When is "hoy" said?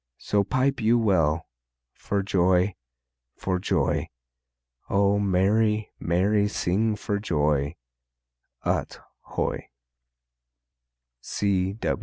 9.21-9.69